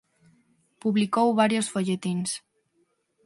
Publicou 0.81 1.27
varios 1.41 1.67
folletíns. 1.73 2.29